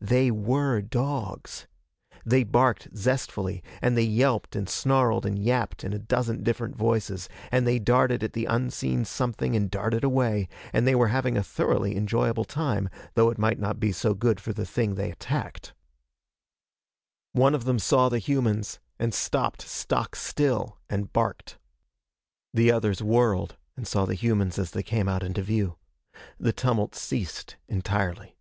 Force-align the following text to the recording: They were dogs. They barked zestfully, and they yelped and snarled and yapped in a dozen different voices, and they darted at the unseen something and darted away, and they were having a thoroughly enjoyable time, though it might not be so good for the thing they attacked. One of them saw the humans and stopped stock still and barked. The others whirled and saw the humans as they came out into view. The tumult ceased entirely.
They 0.00 0.28
were 0.32 0.80
dogs. 0.80 1.68
They 2.26 2.42
barked 2.42 2.88
zestfully, 2.96 3.62
and 3.80 3.96
they 3.96 4.02
yelped 4.02 4.56
and 4.56 4.68
snarled 4.68 5.24
and 5.24 5.38
yapped 5.38 5.84
in 5.84 5.92
a 5.92 6.00
dozen 6.00 6.42
different 6.42 6.74
voices, 6.74 7.28
and 7.52 7.64
they 7.64 7.78
darted 7.78 8.24
at 8.24 8.32
the 8.32 8.46
unseen 8.46 9.04
something 9.04 9.54
and 9.54 9.70
darted 9.70 10.02
away, 10.02 10.48
and 10.72 10.84
they 10.84 10.96
were 10.96 11.06
having 11.14 11.36
a 11.36 11.44
thoroughly 11.44 11.94
enjoyable 11.96 12.44
time, 12.44 12.88
though 13.14 13.30
it 13.30 13.38
might 13.38 13.60
not 13.60 13.78
be 13.78 13.92
so 13.92 14.14
good 14.14 14.40
for 14.40 14.52
the 14.52 14.66
thing 14.66 14.96
they 14.96 15.12
attacked. 15.12 15.74
One 17.32 17.54
of 17.54 17.62
them 17.64 17.78
saw 17.78 18.08
the 18.08 18.18
humans 18.18 18.80
and 18.98 19.14
stopped 19.14 19.62
stock 19.62 20.16
still 20.16 20.76
and 20.90 21.12
barked. 21.12 21.56
The 22.52 22.72
others 22.72 23.00
whirled 23.00 23.56
and 23.76 23.86
saw 23.86 24.06
the 24.06 24.16
humans 24.16 24.58
as 24.58 24.72
they 24.72 24.82
came 24.82 25.08
out 25.08 25.22
into 25.22 25.40
view. 25.42 25.78
The 26.36 26.52
tumult 26.52 26.96
ceased 26.96 27.58
entirely. 27.68 28.34